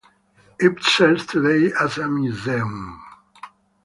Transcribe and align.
It 0.59 0.81
serves 0.81 1.27
today 1.27 1.71
as 1.79 1.99
a 1.99 2.07
museum. 2.07 3.03